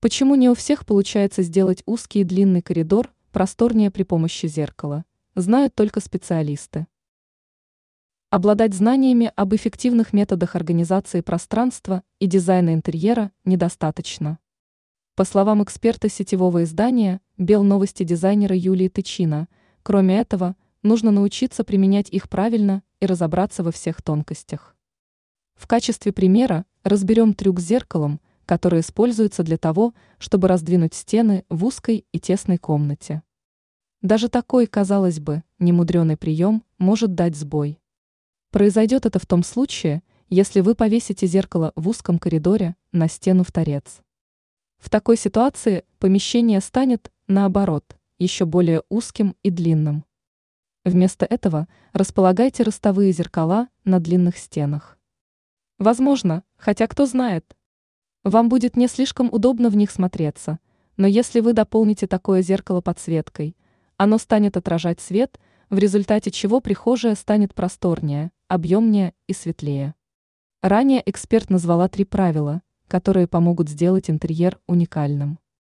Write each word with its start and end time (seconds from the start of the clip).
Почему 0.00 0.36
не 0.36 0.48
у 0.48 0.54
всех 0.54 0.86
получается 0.86 1.42
сделать 1.42 1.82
узкий 1.84 2.20
и 2.20 2.24
длинный 2.24 2.62
коридор 2.62 3.12
просторнее 3.32 3.90
при 3.90 4.04
помощи 4.04 4.46
зеркала, 4.46 5.04
знают 5.34 5.74
только 5.74 5.98
специалисты. 5.98 6.86
Обладать 8.30 8.74
знаниями 8.74 9.32
об 9.34 9.56
эффективных 9.56 10.12
методах 10.12 10.54
организации 10.54 11.20
пространства 11.20 12.04
и 12.20 12.26
дизайна 12.26 12.74
интерьера 12.74 13.32
недостаточно. 13.44 14.38
По 15.16 15.24
словам 15.24 15.64
эксперта 15.64 16.08
сетевого 16.08 16.62
издания 16.62 17.20
«Бел 17.36 17.64
новости» 17.64 18.04
дизайнера 18.04 18.54
Юлии 18.54 18.88
Тычина, 18.88 19.48
кроме 19.82 20.18
этого, 20.18 20.54
нужно 20.84 21.10
научиться 21.10 21.64
применять 21.64 22.08
их 22.10 22.28
правильно 22.28 22.84
и 23.00 23.06
разобраться 23.06 23.64
во 23.64 23.72
всех 23.72 24.00
тонкостях. 24.00 24.76
В 25.56 25.66
качестве 25.66 26.12
примера 26.12 26.66
разберем 26.84 27.34
трюк 27.34 27.58
с 27.58 27.64
зеркалом, 27.64 28.20
который 28.48 28.80
используется 28.80 29.42
для 29.42 29.58
того, 29.58 29.92
чтобы 30.16 30.48
раздвинуть 30.48 30.94
стены 30.94 31.44
в 31.50 31.66
узкой 31.66 32.06
и 32.12 32.18
тесной 32.18 32.56
комнате. 32.56 33.22
Даже 34.00 34.30
такой, 34.30 34.66
казалось 34.66 35.20
бы, 35.20 35.42
немудреный 35.58 36.16
прием 36.16 36.64
может 36.78 37.14
дать 37.14 37.36
сбой. 37.36 37.78
Произойдет 38.50 39.04
это 39.04 39.18
в 39.18 39.26
том 39.26 39.42
случае, 39.42 40.02
если 40.30 40.62
вы 40.62 40.74
повесите 40.74 41.26
зеркало 41.26 41.72
в 41.76 41.90
узком 41.90 42.18
коридоре 42.18 42.74
на 42.90 43.06
стену 43.06 43.44
в 43.44 43.52
торец. 43.52 44.00
В 44.78 44.88
такой 44.88 45.18
ситуации 45.18 45.84
помещение 45.98 46.62
станет, 46.62 47.12
наоборот, 47.26 47.98
еще 48.16 48.46
более 48.46 48.82
узким 48.88 49.36
и 49.42 49.50
длинным. 49.50 50.06
Вместо 50.86 51.26
этого 51.26 51.68
располагайте 51.92 52.62
ростовые 52.62 53.12
зеркала 53.12 53.68
на 53.84 54.00
длинных 54.00 54.38
стенах. 54.38 54.98
Возможно, 55.78 56.44
хотя 56.56 56.86
кто 56.86 57.04
знает, 57.04 57.57
вам 58.30 58.48
будет 58.48 58.76
не 58.76 58.88
слишком 58.88 59.28
удобно 59.32 59.70
в 59.70 59.76
них 59.76 59.90
смотреться, 59.90 60.58
но 60.96 61.06
если 61.06 61.40
вы 61.40 61.52
дополните 61.52 62.06
такое 62.06 62.42
зеркало 62.42 62.80
подсветкой, 62.80 63.56
оно 63.96 64.18
станет 64.18 64.56
отражать 64.56 65.00
свет, 65.00 65.38
в 65.70 65.78
результате 65.78 66.30
чего 66.30 66.60
прихожая 66.60 67.14
станет 67.14 67.54
просторнее, 67.54 68.30
объемнее 68.48 69.14
и 69.26 69.32
светлее. 69.32 69.94
Ранее 70.62 71.02
эксперт 71.06 71.50
назвала 71.50 71.88
три 71.88 72.04
правила, 72.04 72.62
которые 72.88 73.28
помогут 73.28 73.68
сделать 73.68 74.10
интерьер 74.10 74.58
уникальным. 74.66 75.38